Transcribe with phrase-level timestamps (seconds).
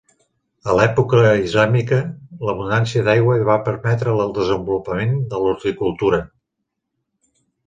[0.71, 1.99] A l’època islàmica,
[2.49, 6.23] l’abundància d’aigua hi va permetre el desenvolupament de l’horticultura.